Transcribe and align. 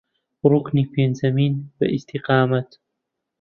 ڕوکنی 0.49 0.83
پێنجەمین 0.93 1.53
بە 1.77 1.85
ئیستیقامەت 1.93 2.69